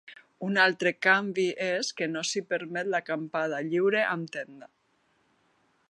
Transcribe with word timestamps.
Un 0.45 0.55
altre 0.61 0.93
canvi 1.07 1.45
és 1.65 1.91
que 1.99 2.07
no 2.13 2.23
s’hi 2.29 2.43
permet 2.55 2.91
l’acampada 2.95 3.61
lliure 3.69 4.03
amb 4.15 4.35
tenda. 4.39 4.71